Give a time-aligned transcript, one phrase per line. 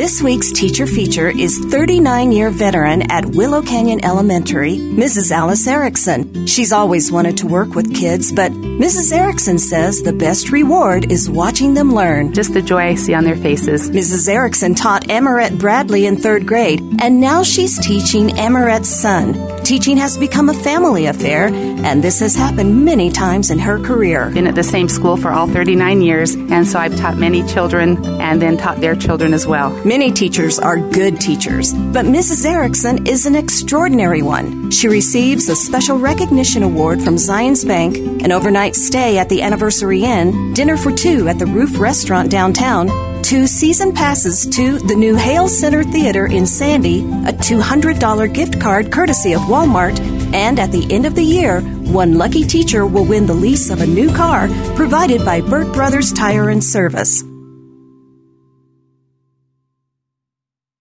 [0.00, 5.30] This week's teacher feature is 39 year veteran at Willow Canyon Elementary, Mrs.
[5.30, 6.46] Alice Erickson.
[6.46, 9.12] She's always wanted to work with kids, but Mrs.
[9.12, 12.32] Erickson says the best reward is watching them learn.
[12.32, 13.90] Just the joy I see on their faces.
[13.90, 14.26] Mrs.
[14.26, 19.34] Erickson taught Emerette Bradley in third grade, and now she's teaching Emerette's son.
[19.64, 24.30] Teaching has become a family affair, and this has happened many times in her career.
[24.30, 28.02] Been at the same school for all 39 years, and so I've taught many children
[28.20, 29.70] and then taught their children as well.
[29.90, 32.44] Many teachers are good teachers, but Mrs.
[32.44, 34.70] Erickson is an extraordinary one.
[34.70, 40.04] She receives a special recognition award from Zions Bank, an overnight stay at the Anniversary
[40.04, 42.86] Inn, dinner for two at the Roof Restaurant downtown,
[43.24, 48.92] two season passes to the new Hale Center Theater in Sandy, a $200 gift card
[48.92, 49.98] courtesy of Walmart,
[50.32, 53.80] and at the end of the year, one lucky teacher will win the lease of
[53.80, 57.24] a new car provided by Burt Brothers Tire and Service.